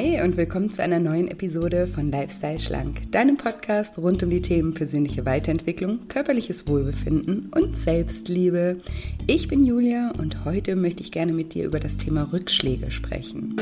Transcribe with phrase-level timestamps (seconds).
[0.00, 4.40] Hi und willkommen zu einer neuen Episode von Lifestyle Schlank, deinem Podcast rund um die
[4.40, 8.78] Themen persönliche Weiterentwicklung, körperliches Wohlbefinden und Selbstliebe.
[9.26, 13.56] Ich bin Julia und heute möchte ich gerne mit dir über das Thema Rückschläge sprechen.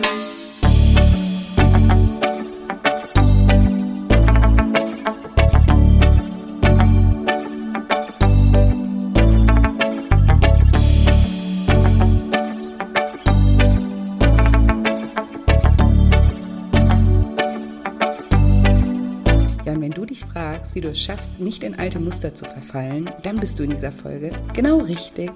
[21.09, 25.31] Schaffst, nicht in alte Muster zu verfallen, dann bist du in dieser Folge genau richtig.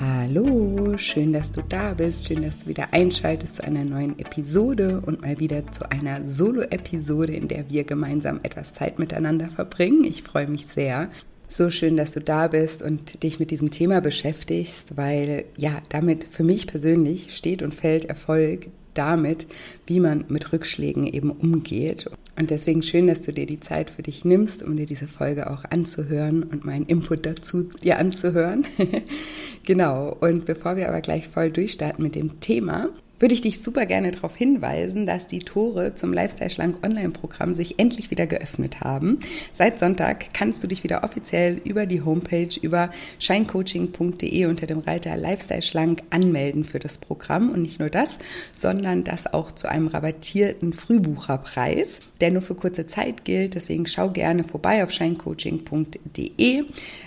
[0.00, 5.02] Hallo, schön, dass du da bist, schön, dass du wieder einschaltest zu einer neuen Episode
[5.04, 10.04] und mal wieder zu einer Solo-Episode, in der wir gemeinsam etwas Zeit miteinander verbringen.
[10.04, 11.10] Ich freue mich sehr.
[11.48, 16.24] So schön, dass du da bist und dich mit diesem Thema beschäftigst, weil ja, damit
[16.24, 19.46] für mich persönlich steht und fällt Erfolg damit,
[19.86, 22.10] wie man mit Rückschlägen eben umgeht.
[22.38, 25.50] Und deswegen schön, dass du dir die Zeit für dich nimmst, um dir diese Folge
[25.50, 28.66] auch anzuhören und meinen Input dazu dir anzuhören.
[29.64, 30.14] genau.
[30.20, 34.12] Und bevor wir aber gleich voll durchstarten mit dem Thema, würde ich dich super gerne
[34.12, 39.20] darauf hinweisen, dass die Tore zum Lifestyle Schlank Online-Programm sich endlich wieder geöffnet haben.
[39.52, 45.16] Seit Sonntag kannst du dich wieder offiziell über die Homepage über shinecoaching.de unter dem Reiter
[45.16, 47.50] Lifestyle Schlank anmelden für das Programm.
[47.50, 48.18] Und nicht nur das,
[48.52, 53.54] sondern das auch zu einem rabattierten Frühbucherpreis, der nur für kurze Zeit gilt.
[53.54, 56.64] Deswegen schau gerne vorbei auf shinecoaching.de.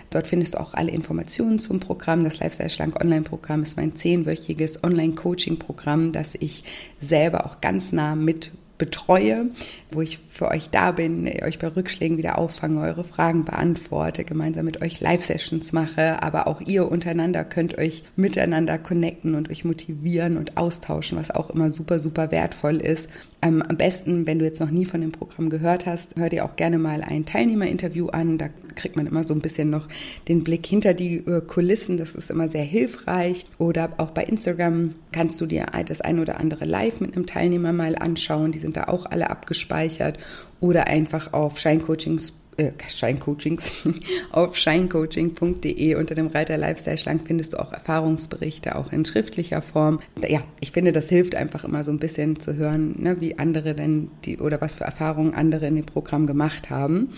[0.09, 2.23] Dort findest du auch alle Informationen zum Programm.
[2.23, 6.63] Das Lifestyle Schlank Online-Programm ist mein zehnwöchiges Online-Coaching-Programm, das ich
[6.99, 9.51] selber auch ganz nah mit betreue,
[9.91, 14.65] wo ich für euch da bin, euch bei Rückschlägen wieder auffange, eure Fragen beantworte, gemeinsam
[14.65, 20.37] mit euch Live-Sessions mache, aber auch ihr untereinander könnt euch miteinander connecten und euch motivieren
[20.37, 23.09] und austauschen, was auch immer super, super wertvoll ist.
[23.41, 26.45] Ähm, am besten, wenn du jetzt noch nie von dem Programm gehört hast, hör dir
[26.45, 28.37] auch gerne mal ein Teilnehmerinterview an.
[28.37, 29.87] Da kriegt man immer so ein bisschen noch
[30.27, 31.97] den Blick hinter die äh, Kulissen.
[31.97, 33.45] Das ist immer sehr hilfreich.
[33.57, 37.73] Oder auch bei Instagram kannst du dir das ein oder andere live mit einem Teilnehmer
[37.73, 38.51] mal anschauen.
[38.51, 40.17] Die sind da auch alle abgespeichert.
[40.59, 43.87] Oder einfach auf Scheincoachings äh, Scheincoachings
[44.31, 49.99] auf scheincoaching.de unter dem Reiter Lifestyle Schlank findest du auch Erfahrungsberichte, auch in schriftlicher Form.
[50.27, 53.75] Ja, ich finde, das hilft einfach immer so ein bisschen zu hören, ne, wie andere
[53.75, 57.13] denn die oder was für Erfahrungen andere in dem Programm gemacht haben.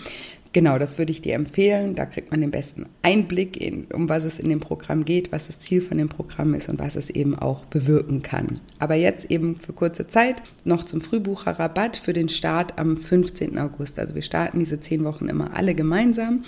[0.52, 1.94] Genau, das würde ich dir empfehlen.
[1.94, 5.46] Da kriegt man den besten Einblick in, um was es in dem Programm geht, was
[5.46, 8.60] das Ziel von dem Programm ist und was es eben auch bewirken kann.
[8.78, 13.58] Aber jetzt eben für kurze Zeit noch zum Frühbucherrabatt für den Start am 15.
[13.58, 13.98] August.
[13.98, 16.42] Also wir starten diese zehn Wochen immer alle gemeinsam.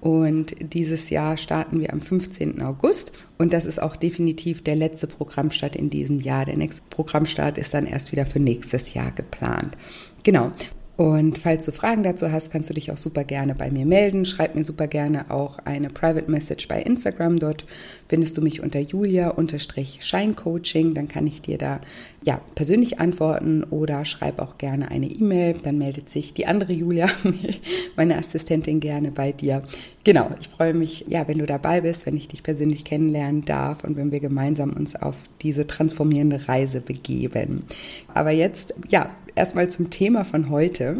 [0.00, 2.62] Und dieses Jahr starten wir am 15.
[2.62, 3.12] August.
[3.36, 6.46] Und das ist auch definitiv der letzte Programmstart in diesem Jahr.
[6.46, 9.76] Der nächste Programmstart ist dann erst wieder für nächstes Jahr geplant.
[10.22, 10.52] Genau.
[11.00, 14.26] Und falls du Fragen dazu hast, kannst du dich auch super gerne bei mir melden.
[14.26, 17.38] Schreib mir super gerne auch eine Private Message bei Instagram.
[17.38, 17.64] Dort
[18.06, 20.92] findest du mich unter julia-scheincoaching.
[20.92, 21.80] Dann kann ich dir da
[22.22, 25.54] ja persönlich antworten oder schreib auch gerne eine E-Mail.
[25.62, 27.08] Dann meldet sich die andere Julia,
[27.96, 29.62] meine Assistentin, gerne bei dir.
[30.04, 33.84] Genau, ich freue mich, ja, wenn du dabei bist, wenn ich dich persönlich kennenlernen darf
[33.84, 37.64] und wenn wir gemeinsam uns auf diese transformierende Reise begeben.
[38.12, 39.10] Aber jetzt, ja,
[39.40, 40.98] erstmal zum Thema von heute.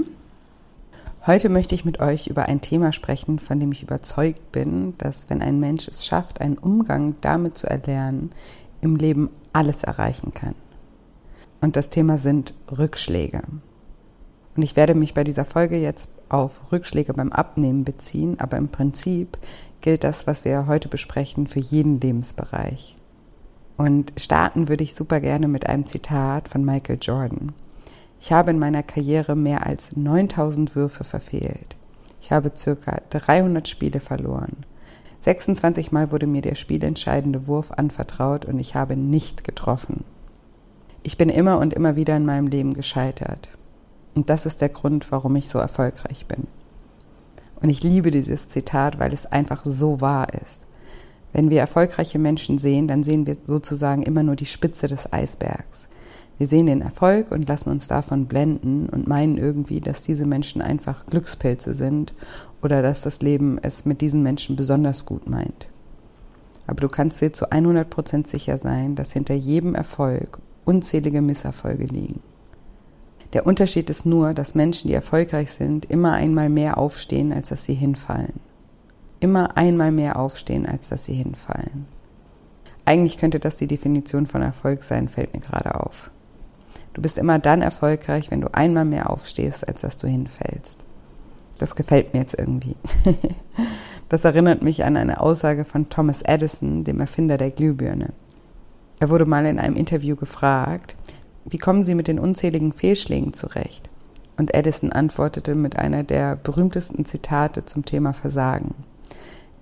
[1.27, 5.29] Heute möchte ich mit euch über ein Thema sprechen, von dem ich überzeugt bin, dass
[5.29, 8.31] wenn ein Mensch es schafft, einen Umgang damit zu erlernen,
[8.81, 10.55] im Leben alles erreichen kann.
[11.61, 13.43] Und das Thema sind Rückschläge.
[14.57, 18.69] Und ich werde mich bei dieser Folge jetzt auf Rückschläge beim Abnehmen beziehen, aber im
[18.71, 19.37] Prinzip
[19.83, 22.97] gilt das, was wir heute besprechen, für jeden Lebensbereich.
[23.77, 27.53] Und starten würde ich super gerne mit einem Zitat von Michael Jordan.
[28.21, 31.77] Ich habe in meiner Karriere mehr als 9000 Würfe verfehlt.
[32.21, 34.59] Ich habe circa 300 Spiele verloren.
[35.21, 40.05] 26 Mal wurde mir der spielentscheidende Wurf anvertraut und ich habe nicht getroffen.
[41.03, 43.49] Ich bin immer und immer wieder in meinem Leben gescheitert.
[44.15, 46.47] Und das ist der Grund, warum ich so erfolgreich bin.
[47.63, 50.61] Und ich liebe dieses Zitat, weil es einfach so wahr ist.
[51.33, 55.90] Wenn wir erfolgreiche Menschen sehen, dann sehen wir sozusagen immer nur die Spitze des Eisbergs.
[56.41, 60.63] Wir sehen den Erfolg und lassen uns davon blenden und meinen irgendwie, dass diese Menschen
[60.63, 62.15] einfach Glückspilze sind
[62.63, 65.69] oder dass das Leben es mit diesen Menschen besonders gut meint.
[66.67, 71.85] Aber du kannst dir zu 100 Prozent sicher sein, dass hinter jedem Erfolg unzählige Misserfolge
[71.85, 72.21] liegen.
[73.35, 77.65] Der Unterschied ist nur, dass Menschen, die erfolgreich sind, immer einmal mehr aufstehen, als dass
[77.65, 78.41] sie hinfallen.
[79.21, 81.85] Immer einmal mehr aufstehen, als dass sie hinfallen.
[82.87, 86.11] Eigentlich könnte das die Definition von Erfolg sein, fällt mir gerade auf.
[86.95, 90.79] Du bist immer dann erfolgreich, wenn du einmal mehr aufstehst, als dass du hinfällst.
[91.59, 92.77] Das gefällt mir jetzt irgendwie.
[94.11, 98.09] Das erinnert mich an eine Aussage von Thomas Edison, dem Erfinder der Glühbirne.
[98.99, 100.97] Er wurde mal in einem Interview gefragt,
[101.45, 103.89] wie kommen Sie mit den unzähligen Fehlschlägen zurecht?
[104.37, 108.75] Und Edison antwortete mit einer der berühmtesten Zitate zum Thema Versagen.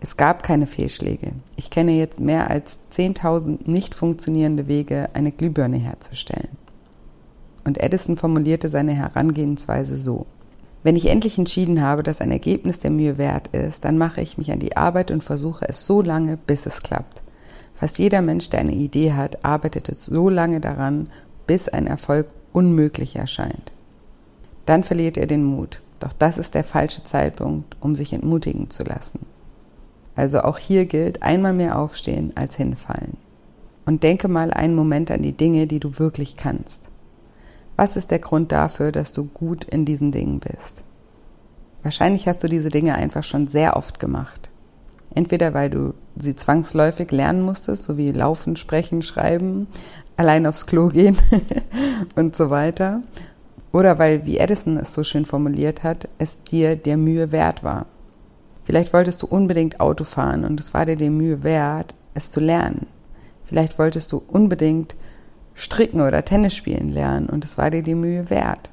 [0.01, 1.33] Es gab keine Fehlschläge.
[1.57, 6.57] Ich kenne jetzt mehr als 10.000 nicht funktionierende Wege, eine Glühbirne herzustellen.
[7.69, 10.25] Und Edison formulierte seine Herangehensweise so.
[10.83, 14.39] Wenn ich endlich entschieden habe, dass ein Ergebnis der Mühe wert ist, dann mache ich
[14.39, 17.23] mich an die Arbeit und versuche es so lange, bis es klappt.
[17.75, 21.09] Fast jeder Mensch, der eine Idee hat, arbeitet so lange daran,
[21.47, 23.71] bis ein Erfolg unmöglich erscheint.
[24.65, 25.83] Dann verliert er den Mut.
[26.01, 29.27] Doch das ist der falsche Zeitpunkt, um sich entmutigen zu lassen.
[30.17, 33.19] Also auch hier gilt einmal mehr aufstehen als hinfallen.
[33.85, 36.89] Und denke mal einen Moment an die Dinge, die du wirklich kannst.
[37.79, 40.83] Was ist der Grund dafür, dass du gut in diesen Dingen bist?
[41.85, 44.51] Wahrscheinlich hast du diese Dinge einfach schon sehr oft gemacht.
[45.15, 49.69] Entweder weil du sie zwangsläufig lernen musstest, so wie laufen, sprechen, schreiben,
[50.17, 51.17] allein aufs Klo gehen
[52.17, 53.01] und so weiter.
[53.73, 57.87] Oder weil, wie Edison es so schön formuliert hat, es dir der Mühe wert war.
[58.65, 62.41] Vielleicht wolltest du unbedingt Auto fahren und es war dir die Mühe wert, es zu
[62.41, 62.89] lernen.
[63.45, 64.97] Vielleicht wolltest du unbedingt
[65.61, 68.71] Stricken oder Tennis spielen lernen und es war dir die Mühe wert.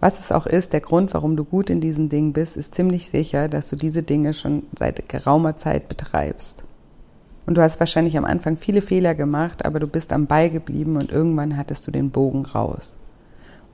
[0.00, 3.10] Was es auch ist, der Grund, warum du gut in diesen Dingen bist, ist ziemlich
[3.10, 6.64] sicher, dass du diese Dinge schon seit geraumer Zeit betreibst.
[7.44, 10.96] Und du hast wahrscheinlich am Anfang viele Fehler gemacht, aber du bist am Ball geblieben
[10.96, 12.96] und irgendwann hattest du den Bogen raus.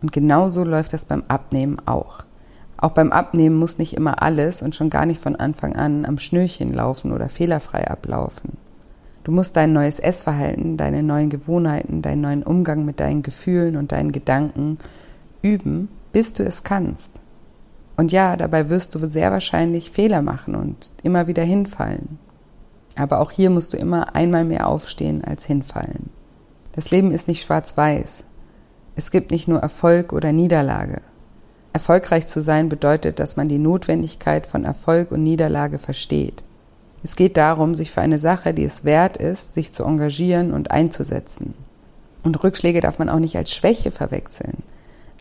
[0.03, 2.25] Und genauso läuft das beim Abnehmen auch.
[2.77, 6.19] Auch beim Abnehmen muss nicht immer alles und schon gar nicht von Anfang an am
[6.19, 8.59] Schnürchen laufen oder fehlerfrei ablaufen.
[9.27, 13.91] Du musst dein neues Essverhalten, deine neuen Gewohnheiten, deinen neuen Umgang mit deinen Gefühlen und
[13.91, 14.79] deinen Gedanken
[15.43, 17.15] üben, bis du es kannst.
[17.97, 22.21] Und ja, dabei wirst du sehr wahrscheinlich Fehler machen und immer wieder hinfallen.
[22.95, 26.11] Aber auch hier musst du immer einmal mehr aufstehen als hinfallen.
[26.71, 28.23] Das Leben ist nicht schwarz-weiß.
[28.95, 31.03] Es gibt nicht nur Erfolg oder Niederlage.
[31.73, 36.45] Erfolgreich zu sein bedeutet, dass man die Notwendigkeit von Erfolg und Niederlage versteht.
[37.07, 40.73] Es geht darum, sich für eine Sache, die es wert ist, sich zu engagieren und
[40.73, 41.55] einzusetzen.
[42.25, 44.65] Und Rückschläge darf man auch nicht als Schwäche verwechseln.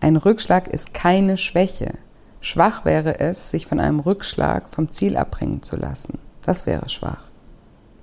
[0.02, 1.94] Ein Rückschlag ist keine Schwäche.
[2.42, 6.18] Schwach wäre es, sich von einem Rückschlag vom Ziel abbringen zu lassen.
[6.44, 7.26] Das wäre schwach.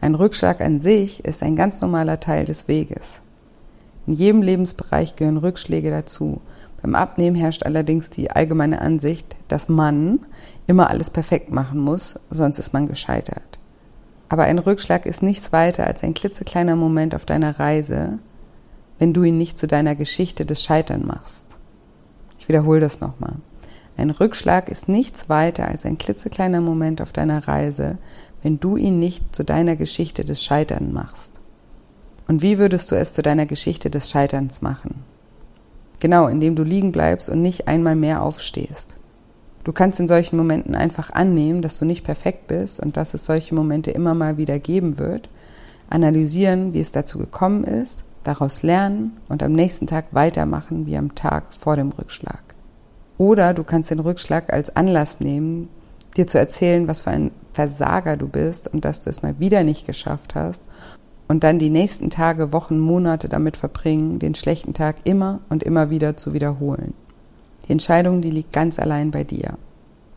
[0.00, 3.20] Ein Rückschlag an sich ist ein ganz normaler Teil des Weges.
[4.06, 6.40] In jedem Lebensbereich gehören Rückschläge dazu.
[6.82, 10.20] Beim Abnehmen herrscht allerdings die allgemeine Ansicht, dass man
[10.68, 13.58] immer alles perfekt machen muss, sonst ist man gescheitert.
[14.32, 18.18] Aber ein Rückschlag ist nichts weiter als ein klitzekleiner Moment auf deiner Reise,
[18.98, 21.44] wenn du ihn nicht zu deiner Geschichte des Scheitern machst.
[22.38, 23.34] Ich wiederhole das nochmal.
[23.98, 27.98] Ein Rückschlag ist nichts weiter als ein klitzekleiner Moment auf deiner Reise,
[28.42, 31.32] wenn du ihn nicht zu deiner Geschichte des Scheiterns machst.
[32.26, 35.04] Und wie würdest du es zu deiner Geschichte des Scheiterns machen?
[36.00, 38.96] Genau, indem du liegen bleibst und nicht einmal mehr aufstehst.
[39.64, 43.24] Du kannst in solchen Momenten einfach annehmen, dass du nicht perfekt bist und dass es
[43.24, 45.28] solche Momente immer mal wieder geben wird,
[45.88, 51.14] analysieren, wie es dazu gekommen ist, daraus lernen und am nächsten Tag weitermachen wie am
[51.14, 52.42] Tag vor dem Rückschlag.
[53.18, 55.68] Oder du kannst den Rückschlag als Anlass nehmen,
[56.16, 59.62] dir zu erzählen, was für ein Versager du bist und dass du es mal wieder
[59.62, 60.62] nicht geschafft hast
[61.28, 65.88] und dann die nächsten Tage, Wochen, Monate damit verbringen, den schlechten Tag immer und immer
[65.88, 66.94] wieder zu wiederholen.
[67.66, 69.56] Die Entscheidung, die liegt ganz allein bei dir.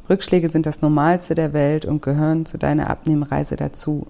[0.09, 4.07] Rückschläge sind das Normalste der Welt und gehören zu deiner Abnehmreise dazu.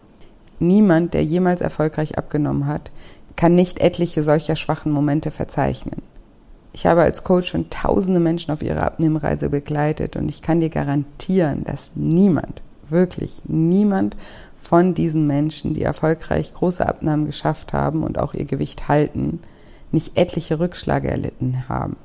[0.59, 2.91] Niemand, der jemals erfolgreich abgenommen hat,
[3.35, 6.01] kann nicht etliche solcher schwachen Momente verzeichnen.
[6.73, 10.69] Ich habe als Coach schon tausende Menschen auf ihrer Abnehmreise begleitet und ich kann dir
[10.69, 14.17] garantieren, dass niemand, wirklich niemand
[14.55, 19.39] von diesen Menschen, die erfolgreich große Abnahmen geschafft haben und auch ihr Gewicht halten,
[19.91, 21.95] nicht etliche Rückschläge erlitten haben.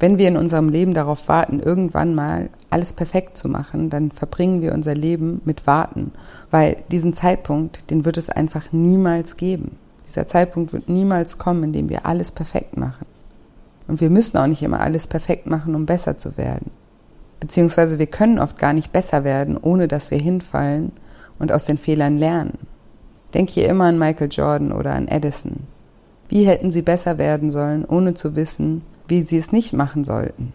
[0.00, 4.60] Wenn wir in unserem Leben darauf warten, irgendwann mal alles perfekt zu machen, dann verbringen
[4.60, 6.12] wir unser Leben mit Warten,
[6.50, 9.78] weil diesen Zeitpunkt, den wird es einfach niemals geben.
[10.06, 13.06] Dieser Zeitpunkt wird niemals kommen, in dem wir alles perfekt machen.
[13.86, 16.70] Und wir müssen auch nicht immer alles perfekt machen, um besser zu werden.
[17.40, 20.92] Beziehungsweise wir können oft gar nicht besser werden, ohne dass wir hinfallen
[21.38, 22.58] und aus den Fehlern lernen.
[23.34, 25.64] Denk hier immer an Michael Jordan oder an Edison.
[26.28, 30.52] Wie hätten sie besser werden sollen, ohne zu wissen, wie sie es nicht machen sollten.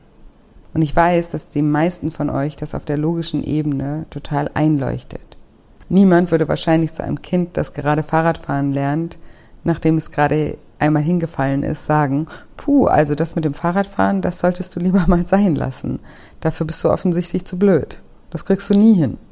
[0.74, 5.38] Und ich weiß, dass die meisten von euch das auf der logischen Ebene total einleuchtet.
[5.90, 9.18] Niemand würde wahrscheinlich zu einem Kind, das gerade Fahrradfahren lernt,
[9.64, 12.28] nachdem es gerade einmal hingefallen ist, sagen,
[12.58, 16.00] puh, also das mit dem Fahrradfahren, das solltest du lieber mal sein lassen.
[16.40, 18.00] Dafür bist du offensichtlich zu blöd.
[18.30, 19.18] Das kriegst du nie hin.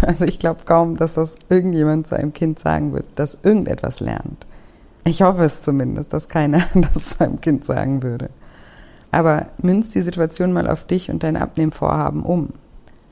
[0.00, 4.46] Also ich glaube kaum, dass das irgendjemand zu einem Kind sagen wird, das irgendetwas lernt.
[5.04, 8.30] Ich hoffe es zumindest, dass keiner das zu einem Kind sagen würde.
[9.10, 12.50] Aber münz die Situation mal auf dich und dein Abnehmvorhaben um.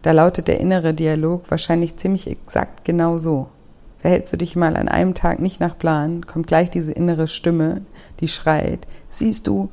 [0.03, 3.49] Da lautet der innere Dialog wahrscheinlich ziemlich exakt genau so.
[3.99, 7.83] Verhältst du dich mal an einem Tag nicht nach Plan, kommt gleich diese innere Stimme,
[8.21, 9.69] die schreit, siehst du,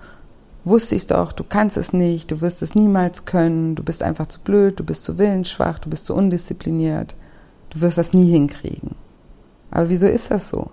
[0.65, 4.27] wusste ich doch, du kannst es nicht, du wirst es niemals können, du bist einfach
[4.27, 7.15] zu blöd, du bist zu willensschwach, du bist zu undiszipliniert,
[7.69, 8.95] du wirst das nie hinkriegen.
[9.71, 10.71] Aber wieso ist das so?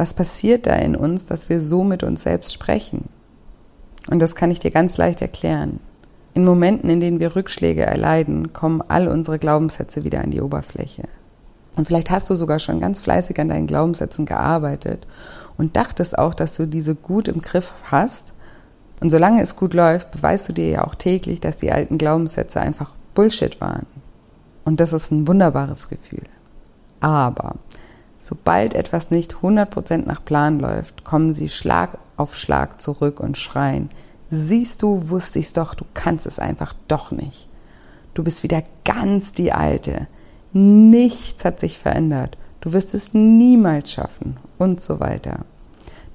[0.00, 3.10] Was passiert da in uns, dass wir so mit uns selbst sprechen?
[4.10, 5.78] Und das kann ich dir ganz leicht erklären.
[6.32, 11.02] In Momenten, in denen wir Rückschläge erleiden, kommen all unsere Glaubenssätze wieder an die Oberfläche.
[11.76, 15.06] Und vielleicht hast du sogar schon ganz fleißig an deinen Glaubenssätzen gearbeitet
[15.58, 18.32] und dachtest auch, dass du diese gut im Griff hast.
[19.00, 22.58] Und solange es gut läuft, beweist du dir ja auch täglich, dass die alten Glaubenssätze
[22.58, 23.84] einfach Bullshit waren.
[24.64, 26.24] Und das ist ein wunderbares Gefühl.
[27.00, 27.56] Aber
[28.20, 33.90] sobald etwas nicht 100% nach Plan läuft, kommen sie Schlag auf Schlag zurück und schreien,
[34.30, 37.48] siehst du, wusste ich's doch, du kannst es einfach doch nicht.
[38.14, 40.06] Du bist wieder ganz die Alte.
[40.52, 42.36] Nichts hat sich verändert.
[42.60, 45.44] Du wirst es niemals schaffen und so weiter.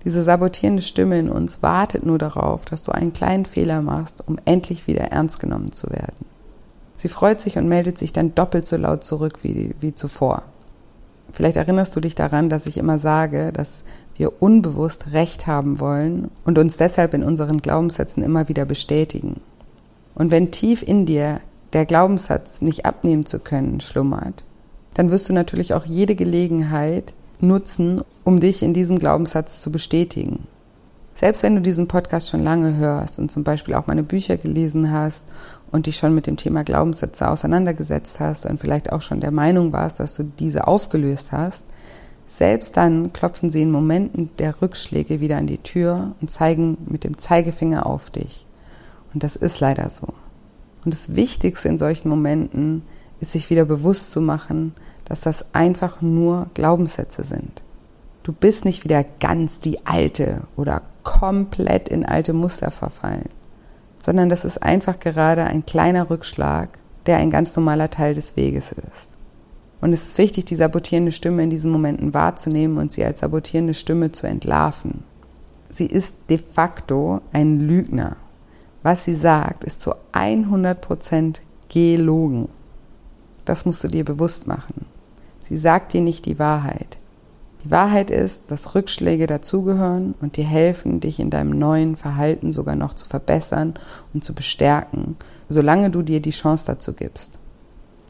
[0.04, 4.38] Diese sabotierende Stimme in uns wartet nur darauf, dass du einen kleinen Fehler machst, um
[4.46, 6.26] endlich wieder ernst genommen zu werden.
[6.96, 10.44] Sie freut sich und meldet sich dann doppelt so laut zurück wie, wie zuvor.
[11.36, 13.84] Vielleicht erinnerst du dich daran, dass ich immer sage, dass
[14.16, 19.42] wir unbewusst Recht haben wollen und uns deshalb in unseren Glaubenssätzen immer wieder bestätigen.
[20.16, 21.42] Und wenn tief in dir
[21.74, 24.46] der Glaubenssatz, nicht abnehmen zu können, schlummert,
[24.94, 30.48] dann wirst du natürlich auch jede Gelegenheit nutzen, um dich in diesem Glaubenssatz zu bestätigen.
[31.16, 34.90] Selbst wenn du diesen Podcast schon lange hörst und zum Beispiel auch meine Bücher gelesen
[34.90, 35.26] hast
[35.72, 39.74] und dich schon mit dem Thema Glaubenssätze auseinandergesetzt hast und vielleicht auch schon der Meinung
[39.74, 41.66] warst, dass du diese aufgelöst hast,
[42.28, 47.04] selbst dann klopfen sie in Momenten der Rückschläge wieder an die Tür und zeigen mit
[47.04, 48.46] dem Zeigefinger auf dich.
[49.14, 50.08] Und das ist leider so.
[50.84, 52.84] Und das Wichtigste in solchen Momenten
[53.20, 54.74] ist, sich wieder bewusst zu machen,
[55.06, 57.64] dass das einfach nur Glaubenssätze sind.
[58.24, 63.30] Du bist nicht wieder ganz die alte oder komplett in alte Muster verfallen,
[64.06, 68.72] sondern das ist einfach gerade ein kleiner Rückschlag, der ein ganz normaler Teil des Weges
[68.72, 69.10] ist.
[69.82, 73.74] Und es ist wichtig, die sabotierende Stimme in diesen Momenten wahrzunehmen und sie als sabotierende
[73.74, 75.04] Stimme zu entlarven.
[75.70, 78.18] Sie ist de facto ein Lügner
[78.86, 82.50] was sie sagt, ist zu 100 Prozent gelogen.
[83.44, 84.86] Das musst du dir bewusst machen.
[85.42, 87.00] Sie sagt dir nicht die Wahrheit.
[87.66, 92.76] Die Wahrheit ist, dass Rückschläge dazugehören und dir helfen, dich in deinem neuen Verhalten sogar
[92.76, 93.74] noch zu verbessern
[94.14, 95.16] und zu bestärken,
[95.50, 97.40] solange du dir die Chance dazu gibst.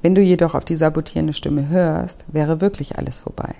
[0.01, 3.55] Wenn du jedoch auf die sabotierende Stimme hörst, wäre wirklich alles vorbei.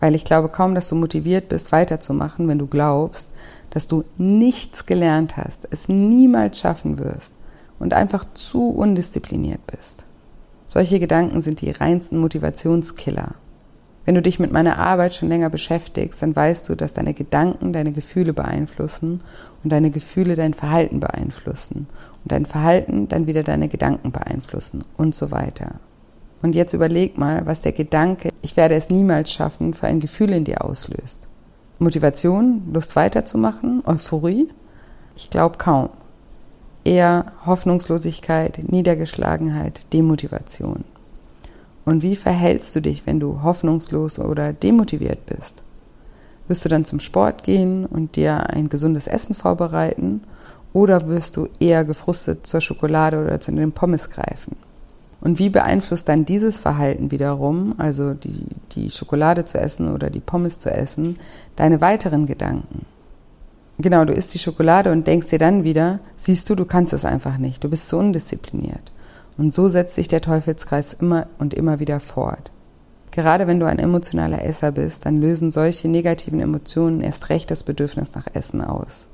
[0.00, 3.30] Weil ich glaube kaum, dass du motiviert bist, weiterzumachen, wenn du glaubst,
[3.70, 7.32] dass du nichts gelernt hast, es niemals schaffen wirst
[7.78, 10.02] und einfach zu undiszipliniert bist.
[10.66, 13.36] Solche Gedanken sind die reinsten Motivationskiller.
[14.12, 17.72] Wenn du dich mit meiner Arbeit schon länger beschäftigst, dann weißt du, dass deine Gedanken
[17.72, 19.22] deine Gefühle beeinflussen
[19.64, 21.86] und deine Gefühle dein Verhalten beeinflussen
[22.22, 25.76] und dein Verhalten dann wieder deine Gedanken beeinflussen und so weiter.
[26.42, 30.32] Und jetzt überleg mal, was der Gedanke, ich werde es niemals schaffen, für ein Gefühl
[30.32, 31.22] in dir auslöst.
[31.78, 34.46] Motivation, Lust weiterzumachen, Euphorie?
[35.16, 35.88] Ich glaube kaum.
[36.84, 40.84] Eher Hoffnungslosigkeit, Niedergeschlagenheit, Demotivation.
[41.84, 45.62] Und wie verhältst du dich, wenn du hoffnungslos oder demotiviert bist?
[46.48, 50.22] Wirst du dann zum Sport gehen und dir ein gesundes Essen vorbereiten
[50.72, 54.56] oder wirst du eher gefrustet zur Schokolade oder zu den Pommes greifen?
[55.20, 60.20] Und wie beeinflusst dann dieses Verhalten wiederum, also die, die Schokolade zu essen oder die
[60.20, 61.14] Pommes zu essen,
[61.54, 62.86] deine weiteren Gedanken?
[63.78, 67.04] Genau, du isst die Schokolade und denkst dir dann wieder, siehst du, du kannst es
[67.04, 68.92] einfach nicht, du bist so undiszipliniert.
[69.36, 72.50] Und so setzt sich der Teufelskreis immer und immer wieder fort.
[73.10, 77.62] Gerade wenn du ein emotionaler Esser bist, dann lösen solche negativen Emotionen erst recht das
[77.62, 79.08] Bedürfnis nach Essen aus.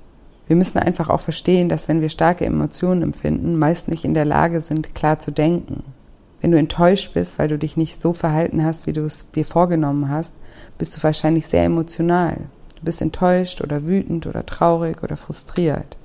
[0.47, 4.25] Wir müssen einfach auch verstehen, dass wenn wir starke Emotionen empfinden, meist nicht in der
[4.25, 5.83] Lage sind, klar zu denken.
[6.41, 9.45] Wenn du enttäuscht bist, weil du dich nicht so verhalten hast, wie du es dir
[9.45, 10.35] vorgenommen hast,
[10.79, 12.37] bist du wahrscheinlich sehr emotional.
[12.77, 15.97] Du bist enttäuscht oder wütend oder traurig oder frustriert.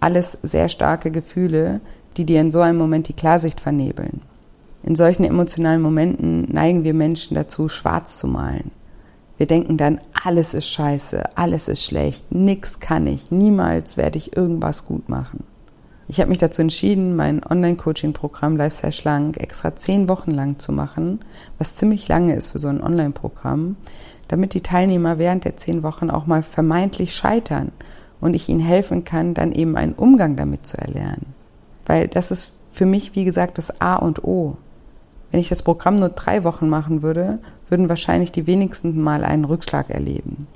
[0.00, 1.80] Alles sehr starke Gefühle,
[2.20, 4.20] die dir in so einem Moment die Klarsicht vernebeln.
[4.82, 8.72] In solchen emotionalen Momenten neigen wir Menschen dazu, schwarz zu malen.
[9.38, 14.36] Wir denken dann, alles ist scheiße, alles ist schlecht, nix kann ich, niemals werde ich
[14.36, 15.44] irgendwas gut machen.
[16.08, 21.20] Ich habe mich dazu entschieden, mein Online-Coaching-Programm Lifestyle Schlank extra zehn Wochen lang zu machen,
[21.56, 23.76] was ziemlich lange ist für so ein Online-Programm,
[24.28, 27.72] damit die Teilnehmer während der zehn Wochen auch mal vermeintlich scheitern
[28.20, 31.39] und ich ihnen helfen kann, dann eben einen Umgang damit zu erlernen.
[31.90, 34.56] Weil das ist für mich, wie gesagt, das A und O.
[35.32, 39.44] Wenn ich das Programm nur drei Wochen machen würde, würden wahrscheinlich die wenigsten mal einen
[39.44, 40.46] Rückschlag erleben.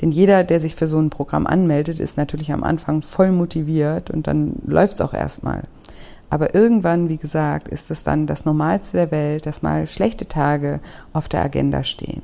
[0.00, 4.10] Denn jeder, der sich für so ein Programm anmeldet, ist natürlich am Anfang voll motiviert
[4.10, 5.62] und dann läuft es auch erstmal.
[6.30, 10.80] Aber irgendwann, wie gesagt, ist es dann das Normalste der Welt, dass mal schlechte Tage
[11.12, 12.22] auf der Agenda stehen.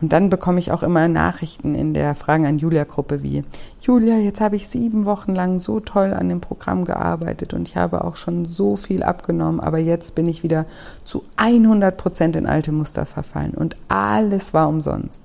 [0.00, 3.42] Und dann bekomme ich auch immer Nachrichten in der Fragen an Julia-Gruppe wie,
[3.80, 7.76] Julia, jetzt habe ich sieben Wochen lang so toll an dem Programm gearbeitet und ich
[7.76, 10.66] habe auch schon so viel abgenommen, aber jetzt bin ich wieder
[11.04, 15.24] zu 100 Prozent in alte Muster verfallen und alles war umsonst.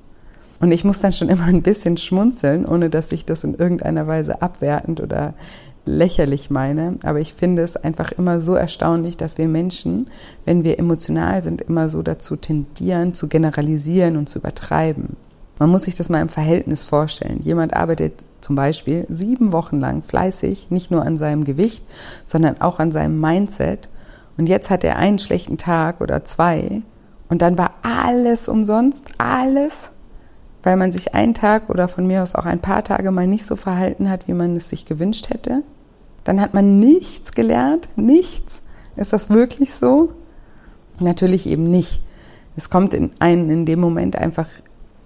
[0.60, 4.08] Und ich muss dann schon immer ein bisschen schmunzeln, ohne dass ich das in irgendeiner
[4.08, 5.36] Weise abwertend oder
[5.86, 10.08] lächerlich meine, aber ich finde es einfach immer so erstaunlich, dass wir Menschen,
[10.46, 15.18] wenn wir emotional sind, immer so dazu tendieren, zu generalisieren und zu übertreiben.
[15.60, 17.40] Man muss sich das mal im Verhältnis vorstellen.
[17.42, 21.86] Jemand arbeitet zum Beispiel sieben Wochen lang fleißig, nicht nur an seinem Gewicht,
[22.26, 23.88] sondern auch an seinem Mindset.
[24.38, 26.82] Und jetzt hat er einen schlechten Tag oder zwei
[27.30, 29.90] und dann war alles umsonst, alles,
[30.64, 33.46] weil man sich einen Tag oder von mir aus auch ein paar Tage mal nicht
[33.46, 35.62] so verhalten hat, wie man es sich gewünscht hätte
[36.24, 38.62] dann hat man nichts gelernt, nichts.
[38.96, 40.14] Ist das wirklich so?
[41.00, 42.02] Natürlich eben nicht.
[42.56, 44.48] Es kommt in einen in dem Moment einfach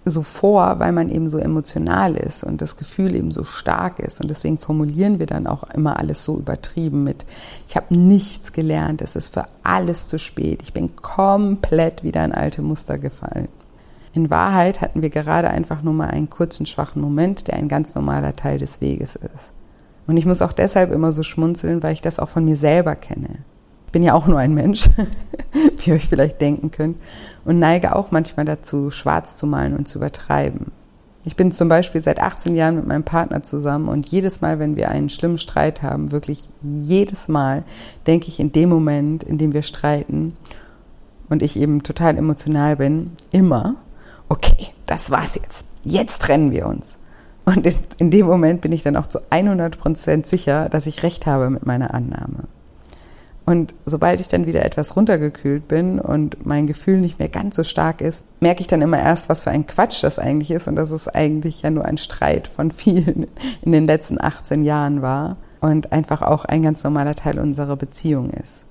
[0.10, 4.22] so vor, weil man eben so emotional ist und das Gefühl eben so stark ist.
[4.22, 7.26] Und deswegen formulieren wir dann auch immer alles so übertrieben mit,
[7.68, 12.32] ich habe nichts gelernt, es ist für alles zu spät, ich bin komplett wieder in
[12.32, 13.50] alte Muster gefallen.
[14.14, 17.94] In Wahrheit hatten wir gerade einfach nur mal einen kurzen, schwachen Moment, der ein ganz
[17.94, 19.52] normaler Teil des Weges ist.
[20.08, 22.96] Und ich muss auch deshalb immer so schmunzeln, weil ich das auch von mir selber
[22.96, 23.40] kenne.
[23.86, 24.90] Ich bin ja auch nur ein Mensch,
[25.78, 26.98] wie ihr euch vielleicht denken könnt,
[27.46, 30.72] und neige auch manchmal dazu, schwarz zu malen und zu übertreiben.
[31.28, 34.78] Ich bin zum Beispiel seit 18 Jahren mit meinem Partner zusammen und jedes Mal, wenn
[34.78, 37.66] wir einen schlimmen Streit haben, wirklich jedes Mal,
[38.08, 40.38] denke ich in dem Moment, in dem wir streiten
[41.28, 43.76] und ich eben total emotional bin, immer,
[44.30, 45.68] okay, das war's jetzt.
[45.84, 46.98] Jetzt trennen wir uns.
[47.48, 51.02] Und in, in dem Moment bin ich dann auch zu 100 Prozent sicher, dass ich
[51.04, 52.44] recht habe mit meiner Annahme.
[53.46, 57.64] Und sobald ich dann wieder etwas runtergekühlt bin und mein Gefühl nicht mehr ganz so
[57.64, 60.76] stark ist, merke ich dann immer erst, was für ein Quatsch das eigentlich ist und
[60.76, 63.28] dass es eigentlich ja nur ein Streit von vielen
[63.62, 68.32] in den letzten 18 Jahren war und einfach auch ein ganz normaler Teil unserer Beziehung
[68.32, 68.67] ist.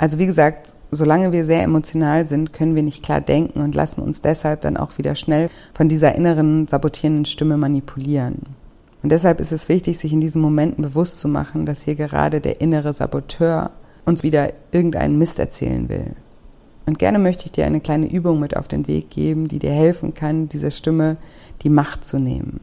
[0.00, 4.00] Also wie gesagt, solange wir sehr emotional sind, können wir nicht klar denken und lassen
[4.00, 8.56] uns deshalb dann auch wieder schnell von dieser inneren sabotierenden Stimme manipulieren.
[9.02, 12.40] Und deshalb ist es wichtig, sich in diesen Momenten bewusst zu machen, dass hier gerade
[12.40, 13.72] der innere Saboteur
[14.06, 16.16] uns wieder irgendeinen Mist erzählen will.
[16.86, 19.72] Und gerne möchte ich dir eine kleine Übung mit auf den Weg geben, die dir
[19.72, 21.18] helfen kann, dieser Stimme
[21.60, 22.60] die Macht zu nehmen.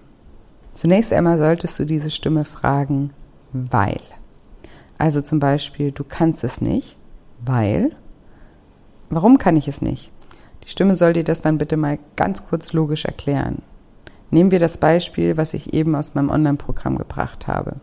[0.73, 3.11] Zunächst einmal solltest du diese Stimme fragen,
[3.53, 4.01] weil.
[4.97, 6.97] Also zum Beispiel, du kannst es nicht,
[7.45, 7.91] weil,
[9.09, 10.11] warum kann ich es nicht?
[10.63, 13.61] Die Stimme soll dir das dann bitte mal ganz kurz logisch erklären.
[14.29, 17.77] Nehmen wir das Beispiel, was ich eben aus meinem Online-Programm gebracht habe.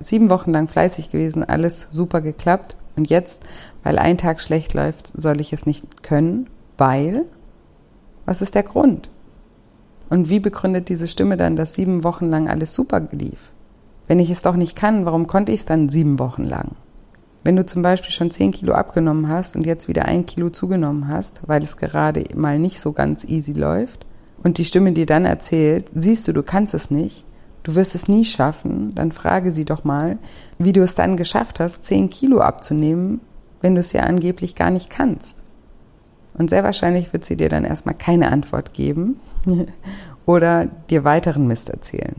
[0.00, 2.76] Sieben Wochen lang fleißig gewesen, alles super geklappt.
[2.96, 3.42] Und jetzt,
[3.82, 7.24] weil ein Tag schlecht läuft, soll ich es nicht können, weil,
[8.24, 9.10] was ist der Grund?
[10.10, 13.52] Und wie begründet diese Stimme dann, dass sieben Wochen lang alles super lief?
[14.06, 16.72] Wenn ich es doch nicht kann, warum konnte ich es dann sieben Wochen lang?
[17.44, 21.08] Wenn du zum Beispiel schon 10 Kilo abgenommen hast und jetzt wieder ein Kilo zugenommen
[21.08, 24.06] hast, weil es gerade mal nicht so ganz easy läuft,
[24.42, 27.24] und die Stimme dir dann erzählt, siehst du, du kannst es nicht,
[27.62, 30.18] du wirst es nie schaffen, dann frage sie doch mal,
[30.58, 33.20] wie du es dann geschafft hast, 10 Kilo abzunehmen,
[33.62, 35.42] wenn du es ja angeblich gar nicht kannst.
[36.34, 39.18] Und sehr wahrscheinlich wird sie dir dann erstmal keine Antwort geben
[40.26, 42.16] oder dir weiteren Mist erzählen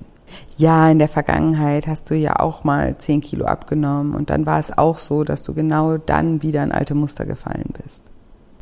[0.57, 4.59] ja, in der Vergangenheit hast du ja auch mal zehn Kilo abgenommen und dann war
[4.59, 8.03] es auch so, dass du genau dann wieder in alte Muster gefallen bist.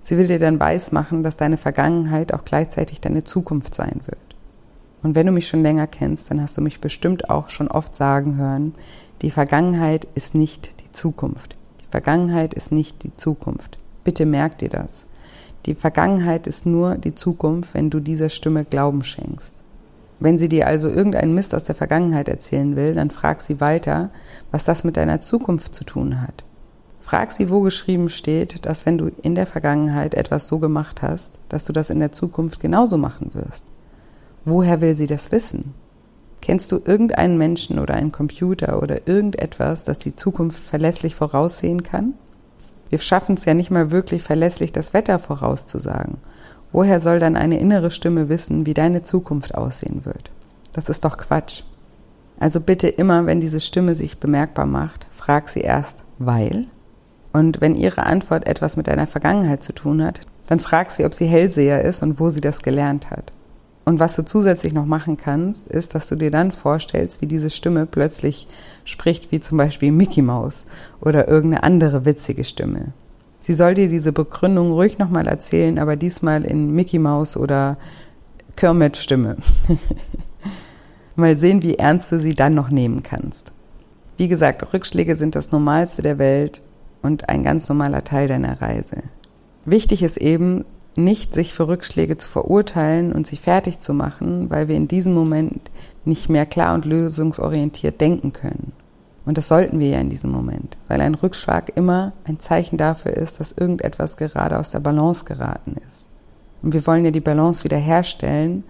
[0.01, 4.17] Sie will dir dann weismachen, dass deine Vergangenheit auch gleichzeitig deine Zukunft sein wird.
[5.01, 7.95] Und wenn du mich schon länger kennst, dann hast du mich bestimmt auch schon oft
[7.95, 8.73] sagen hören,
[9.21, 11.55] die Vergangenheit ist nicht die Zukunft.
[11.81, 13.77] Die Vergangenheit ist nicht die Zukunft.
[14.03, 15.05] Bitte merk dir das.
[15.65, 19.55] Die Vergangenheit ist nur die Zukunft, wenn du dieser Stimme Glauben schenkst.
[20.23, 24.09] Wenn sie dir also irgendeinen Mist aus der Vergangenheit erzählen will, dann frag sie weiter,
[24.51, 26.45] was das mit deiner Zukunft zu tun hat.
[27.01, 31.33] Frag sie, wo geschrieben steht, dass wenn du in der Vergangenheit etwas so gemacht hast,
[31.49, 33.65] dass du das in der Zukunft genauso machen wirst.
[34.45, 35.73] Woher will sie das wissen?
[36.39, 42.13] Kennst du irgendeinen Menschen oder einen Computer oder irgendetwas, das die Zukunft verlässlich voraussehen kann?
[42.87, 46.19] Wir schaffen es ja nicht mal wirklich verlässlich, das Wetter vorauszusagen.
[46.73, 50.31] Woher soll dann eine innere Stimme wissen, wie deine Zukunft aussehen wird?
[50.73, 51.61] Das ist doch Quatsch.
[52.39, 56.65] Also bitte immer, wenn diese Stimme sich bemerkbar macht, frag sie erst, weil?
[57.31, 61.13] Und wenn ihre Antwort etwas mit deiner Vergangenheit zu tun hat, dann frag sie, ob
[61.13, 63.31] sie Hellseher ist und wo sie das gelernt hat.
[63.85, 67.49] Und was du zusätzlich noch machen kannst, ist, dass du dir dann vorstellst, wie diese
[67.49, 68.47] Stimme plötzlich
[68.83, 70.65] spricht, wie zum Beispiel Mickey Mouse
[71.01, 72.93] oder irgendeine andere witzige Stimme.
[73.43, 77.77] Sie soll dir diese Begründung ruhig nochmal erzählen, aber diesmal in Mickey Mouse oder
[78.55, 79.35] Kermit Stimme.
[81.17, 83.51] mal sehen, wie ernst du sie dann noch nehmen kannst.
[84.15, 86.61] Wie gesagt, Rückschläge sind das Normalste der Welt
[87.01, 89.03] und ein ganz normaler Teil deiner Reise.
[89.65, 90.63] Wichtig ist eben,
[90.95, 95.13] nicht sich für Rückschläge zu verurteilen und sich fertig zu machen, weil wir in diesem
[95.13, 95.69] Moment
[96.05, 98.71] nicht mehr klar und lösungsorientiert denken können.
[99.25, 103.13] Und das sollten wir ja in diesem Moment, weil ein Rückschlag immer ein Zeichen dafür
[103.13, 106.07] ist, dass irgendetwas gerade aus der Balance geraten ist.
[106.61, 108.63] Und wir wollen ja die Balance wiederherstellen,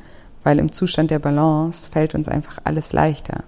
[0.44, 3.44] weil im Zustand der Balance fällt uns einfach alles leichter.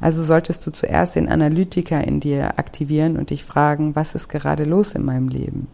[0.00, 4.64] Also solltest du zuerst den Analytiker in dir aktivieren und dich fragen, was ist gerade
[4.64, 5.68] los in meinem Leben?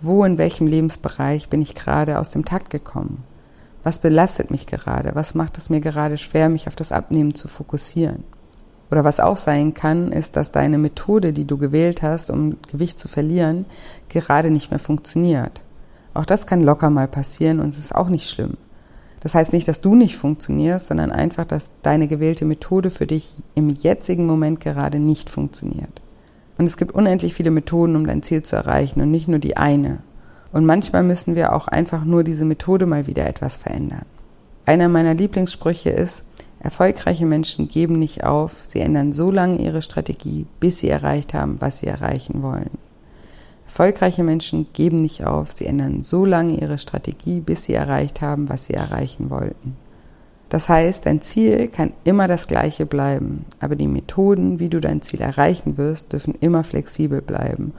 [0.00, 3.22] Wo in welchem Lebensbereich bin ich gerade aus dem Takt gekommen?
[3.84, 5.14] Was belastet mich gerade?
[5.14, 8.24] Was macht es mir gerade schwer, mich auf das Abnehmen zu fokussieren?
[8.94, 12.96] Oder was auch sein kann, ist, dass deine Methode, die du gewählt hast, um Gewicht
[12.96, 13.64] zu verlieren,
[14.08, 15.62] gerade nicht mehr funktioniert.
[16.14, 18.52] Auch das kann locker mal passieren und es ist auch nicht schlimm.
[19.18, 23.42] Das heißt nicht, dass du nicht funktionierst, sondern einfach, dass deine gewählte Methode für dich
[23.56, 26.00] im jetzigen Moment gerade nicht funktioniert.
[26.56, 29.56] Und es gibt unendlich viele Methoden, um dein Ziel zu erreichen und nicht nur die
[29.56, 30.04] eine.
[30.52, 34.06] Und manchmal müssen wir auch einfach nur diese Methode mal wieder etwas verändern.
[34.66, 36.22] Einer meiner Lieblingssprüche ist,
[36.64, 41.60] erfolgreiche Menschen geben nicht auf, sie ändern so lange ihre Strategie, bis sie erreicht haben,
[41.60, 42.70] was sie erreichen wollen.
[43.66, 48.48] Erfolgreiche Menschen geben nicht auf, sie ändern so lange ihre Strategie, bis sie erreicht haben,
[48.48, 49.76] was sie erreichen wollten.
[50.48, 55.02] Das heißt, dein Ziel kann immer das gleiche bleiben, aber die Methoden, wie du dein
[55.02, 57.74] Ziel erreichen wirst, dürfen immer flexibel bleiben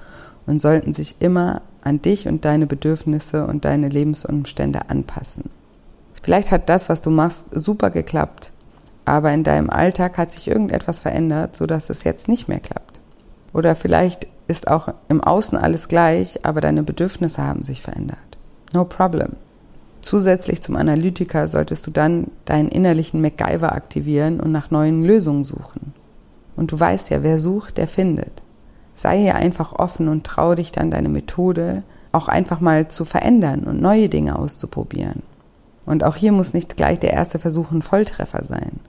[0.45, 5.49] und sollten sich immer an dich und deine Bedürfnisse und deine Lebensumstände anpassen.
[6.21, 8.51] Vielleicht hat das, was du machst, super geklappt,
[9.05, 12.99] aber in deinem Alltag hat sich irgendetwas verändert, sodass es jetzt nicht mehr klappt.
[13.53, 18.17] Oder vielleicht ist auch im Außen alles gleich, aber deine Bedürfnisse haben sich verändert.
[18.73, 19.37] No problem.
[20.01, 25.93] Zusätzlich zum Analytiker solltest du dann deinen innerlichen MacGyver aktivieren und nach neuen Lösungen suchen.
[26.55, 28.43] Und du weißt ja, wer sucht, der findet.
[28.93, 33.63] Sei hier einfach offen und traue dich dann deine Methode auch einfach mal zu verändern
[33.63, 35.23] und neue Dinge auszuprobieren.
[35.85, 38.79] Und auch hier muss nicht gleich der erste Versuch ein Volltreffer sein.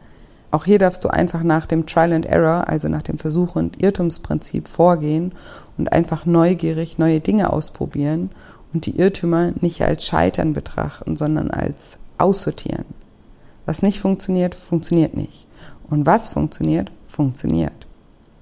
[0.57, 3.83] Auch hier darfst du einfach nach dem Trial and Error, also nach dem Versuch- und
[3.83, 5.33] Irrtumsprinzip vorgehen
[5.77, 8.31] und einfach neugierig neue Dinge ausprobieren
[8.73, 12.87] und die Irrtümer nicht als Scheitern betrachten, sondern als aussortieren.
[13.67, 15.47] Was nicht funktioniert, funktioniert nicht.
[15.91, 17.87] Und was funktioniert, funktioniert.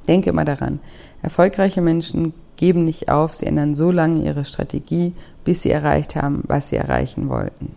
[0.06, 0.78] Denke immer daran,
[1.20, 6.44] erfolgreiche Menschen geben nicht auf, sie ändern so lange ihre Strategie, bis sie erreicht haben,
[6.46, 7.74] was sie erreichen wollten.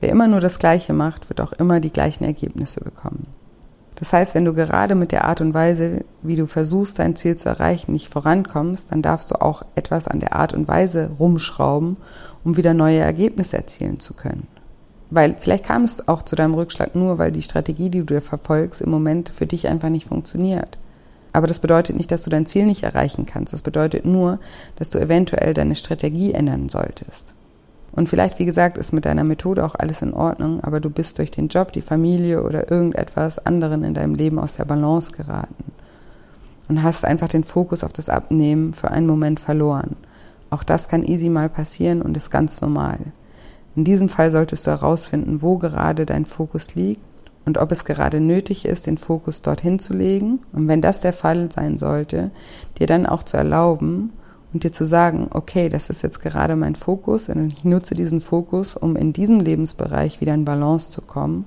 [0.00, 3.37] Wer immer nur das Gleiche macht, wird auch immer die gleichen Ergebnisse bekommen.
[3.98, 7.36] Das heißt, wenn du gerade mit der Art und Weise, wie du versuchst, dein Ziel
[7.36, 11.96] zu erreichen, nicht vorankommst, dann darfst du auch etwas an der Art und Weise rumschrauben,
[12.44, 14.46] um wieder neue Ergebnisse erzielen zu können.
[15.10, 18.82] Weil vielleicht kam es auch zu deinem Rückschlag nur, weil die Strategie, die du verfolgst,
[18.82, 20.78] im Moment für dich einfach nicht funktioniert.
[21.32, 23.52] Aber das bedeutet nicht, dass du dein Ziel nicht erreichen kannst.
[23.52, 24.38] Das bedeutet nur,
[24.76, 27.34] dass du eventuell deine Strategie ändern solltest.
[27.98, 31.18] Und vielleicht, wie gesagt, ist mit deiner Methode auch alles in Ordnung, aber du bist
[31.18, 35.64] durch den Job, die Familie oder irgendetwas anderen in deinem Leben aus der Balance geraten
[36.68, 39.96] und hast einfach den Fokus auf das Abnehmen für einen Moment verloren.
[40.48, 43.00] Auch das kann easy mal passieren und ist ganz normal.
[43.74, 47.02] In diesem Fall solltest du herausfinden, wo gerade dein Fokus liegt
[47.46, 50.38] und ob es gerade nötig ist, den Fokus dorthin zu legen.
[50.52, 52.30] Und wenn das der Fall sein sollte,
[52.78, 54.12] dir dann auch zu erlauben,
[54.52, 58.20] und dir zu sagen, okay, das ist jetzt gerade mein Fokus und ich nutze diesen
[58.20, 61.44] Fokus, um in diesem Lebensbereich wieder in Balance zu kommen.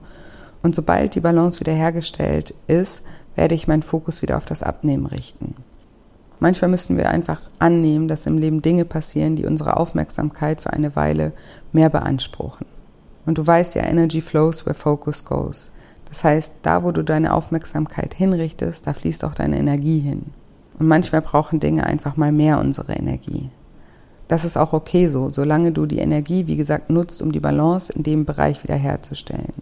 [0.62, 3.02] Und sobald die Balance wiederhergestellt ist,
[3.36, 5.56] werde ich meinen Fokus wieder auf das Abnehmen richten.
[6.40, 10.96] Manchmal müssen wir einfach annehmen, dass im Leben Dinge passieren, die unsere Aufmerksamkeit für eine
[10.96, 11.34] Weile
[11.72, 12.66] mehr beanspruchen.
[13.26, 15.72] Und du weißt ja, Energy flows where focus goes.
[16.10, 20.26] Das heißt, da wo du deine Aufmerksamkeit hinrichtest, da fließt auch deine Energie hin.
[20.82, 23.52] Und manchmal brauchen Dinge einfach mal mehr unsere Energie.
[24.28, 27.94] Das ist auch okay so, solange du die Energie, wie gesagt, nutzt, um die Balance
[27.94, 29.54] in dem Bereich wiederherzustellen.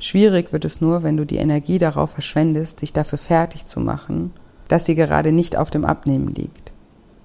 [0.00, 4.34] Schwierig wird es nur, wenn du die Energie darauf verschwendest, dich dafür fertig zu machen,
[4.68, 6.72] dass sie gerade nicht auf dem Abnehmen liegt.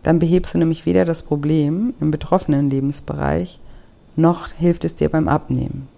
[0.02, 3.60] Dann behebst du nämlich weder das Problem im betroffenen Lebensbereich,
[4.16, 5.90] noch hilft es dir beim Abnehmen.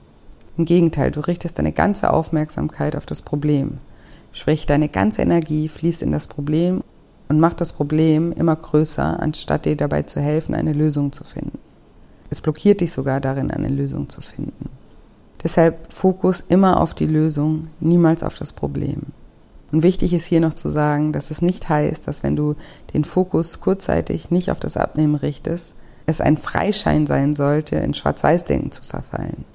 [0.58, 3.78] Im Gegenteil, du richtest deine ganze Aufmerksamkeit auf das Problem.
[4.32, 6.82] Sprich, deine ganze Energie fließt in das Problem
[7.29, 11.59] und macht das Problem immer größer, anstatt dir dabei zu helfen, eine Lösung zu finden.
[12.29, 14.69] Es blockiert dich sogar darin, eine Lösung zu finden.
[15.43, 19.03] Deshalb Fokus immer auf die Lösung, niemals auf das Problem.
[19.71, 22.55] Und wichtig ist hier noch zu sagen, dass es nicht heißt, dass wenn du
[22.93, 28.71] den Fokus kurzzeitig nicht auf das Abnehmen richtest, es ein Freischein sein sollte, in Schwarz-Weiß-Denken
[28.71, 29.45] zu verfallen.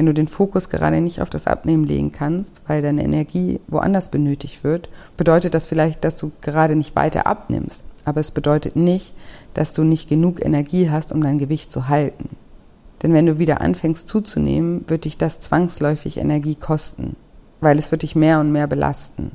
[0.00, 4.10] Wenn du den Fokus gerade nicht auf das Abnehmen legen kannst, weil deine Energie woanders
[4.10, 7.82] benötigt wird, bedeutet das vielleicht, dass du gerade nicht weiter abnimmst.
[8.06, 9.12] Aber es bedeutet nicht,
[9.52, 12.30] dass du nicht genug Energie hast, um dein Gewicht zu halten.
[13.02, 17.14] Denn wenn du wieder anfängst zuzunehmen, wird dich das zwangsläufig Energie kosten,
[17.60, 19.32] weil es wird dich mehr und mehr belasten.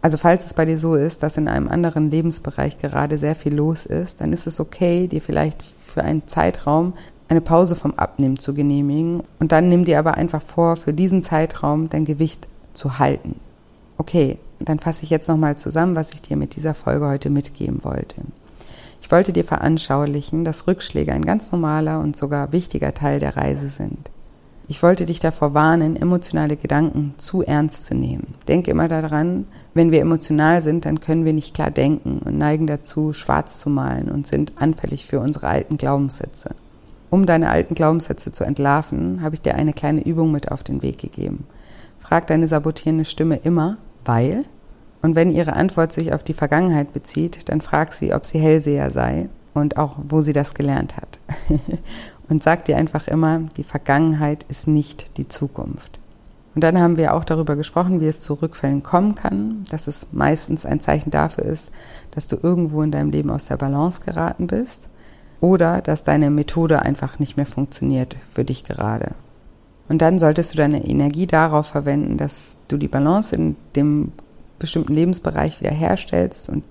[0.00, 3.54] Also falls es bei dir so ist, dass in einem anderen Lebensbereich gerade sehr viel
[3.54, 6.94] los ist, dann ist es okay, dir vielleicht für einen Zeitraum
[7.32, 11.24] eine Pause vom Abnehmen zu genehmigen und dann nimm dir aber einfach vor, für diesen
[11.24, 13.36] Zeitraum dein Gewicht zu halten.
[13.96, 17.84] Okay, dann fasse ich jetzt nochmal zusammen, was ich dir mit dieser Folge heute mitgeben
[17.84, 18.16] wollte.
[19.00, 23.70] Ich wollte dir veranschaulichen, dass Rückschläge ein ganz normaler und sogar wichtiger Teil der Reise
[23.70, 24.10] sind.
[24.68, 28.34] Ich wollte dich davor warnen, emotionale Gedanken zu ernst zu nehmen.
[28.46, 32.66] Denke immer daran, wenn wir emotional sind, dann können wir nicht klar denken und neigen
[32.66, 36.54] dazu, schwarz zu malen und sind anfällig für unsere alten Glaubenssätze.
[37.12, 40.80] Um deine alten Glaubenssätze zu entlarven, habe ich dir eine kleine Übung mit auf den
[40.80, 41.46] Weg gegeben.
[41.98, 44.46] Frag deine sabotierende Stimme immer, weil.
[45.02, 48.90] Und wenn ihre Antwort sich auf die Vergangenheit bezieht, dann frag sie, ob sie Hellseher
[48.90, 51.18] sei und auch, wo sie das gelernt hat.
[52.30, 56.00] und sag dir einfach immer, die Vergangenheit ist nicht die Zukunft.
[56.54, 60.06] Und dann haben wir auch darüber gesprochen, wie es zu Rückfällen kommen kann, dass es
[60.12, 61.72] meistens ein Zeichen dafür ist,
[62.12, 64.88] dass du irgendwo in deinem Leben aus der Balance geraten bist
[65.42, 69.10] oder dass deine Methode einfach nicht mehr funktioniert für dich gerade.
[69.88, 74.12] Und dann solltest du deine Energie darauf verwenden, dass du die Balance in dem
[74.60, 76.64] bestimmten Lebensbereich wieder herstellst und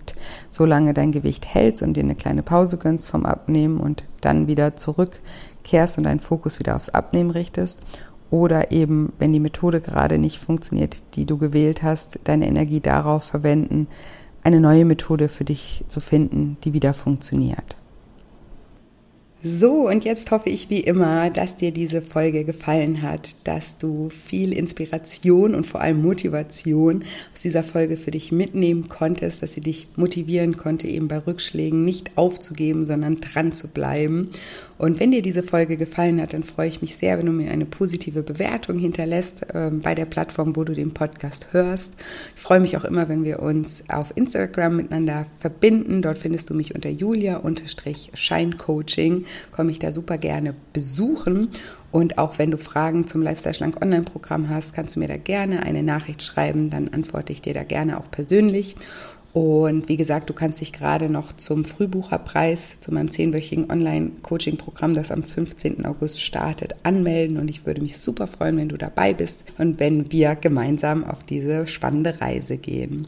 [0.50, 4.48] so lange dein Gewicht hältst und dir eine kleine Pause gönnst vom Abnehmen und dann
[4.48, 7.82] wieder zurückkehrst und deinen Fokus wieder aufs Abnehmen richtest.
[8.30, 13.26] Oder eben, wenn die Methode gerade nicht funktioniert, die du gewählt hast, deine Energie darauf
[13.26, 13.88] verwenden,
[14.44, 17.76] eine neue Methode für dich zu finden, die wieder funktioniert.
[19.44, 24.10] So, und jetzt hoffe ich wie immer, dass dir diese Folge gefallen hat, dass du
[24.10, 29.62] viel Inspiration und vor allem Motivation aus dieser Folge für dich mitnehmen konntest, dass sie
[29.62, 34.30] dich motivieren konnte, eben bei Rückschlägen nicht aufzugeben, sondern dran zu bleiben
[34.82, 37.52] und wenn dir diese Folge gefallen hat, dann freue ich mich sehr, wenn du mir
[37.52, 41.94] eine positive Bewertung hinterlässt äh, bei der Plattform, wo du den Podcast hörst.
[42.36, 46.02] Ich freue mich auch immer, wenn wir uns auf Instagram miteinander verbinden.
[46.02, 49.26] Dort findest du mich unter julia-scheincoaching.
[49.52, 51.50] Komme ich da super gerne besuchen.
[51.92, 55.62] Und auch wenn du Fragen zum Lifestyle Schlank Online-Programm hast, kannst du mir da gerne
[55.62, 56.72] eine Nachricht schreiben.
[56.72, 58.76] Dann antworte ich dir da gerne auch persönlich.
[59.34, 65.12] Und wie gesagt, du kannst dich gerade noch zum Frühbucherpreis, zu meinem zehnwöchigen Online-Coaching-Programm, das
[65.12, 65.86] am 15.
[65.86, 67.38] August startet, anmelden.
[67.38, 71.24] Und ich würde mich super freuen, wenn du dabei bist und wenn wir gemeinsam auf
[71.24, 73.08] diese spannende Reise gehen.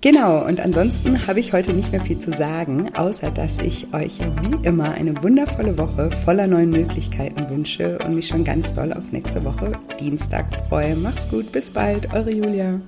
[0.00, 4.20] Genau, und ansonsten habe ich heute nicht mehr viel zu sagen, außer dass ich euch
[4.42, 9.10] wie immer eine wundervolle Woche voller neuen Möglichkeiten wünsche und mich schon ganz doll auf
[9.10, 10.94] nächste Woche Dienstag freue.
[10.94, 12.80] Macht's gut, bis bald, eure Julia.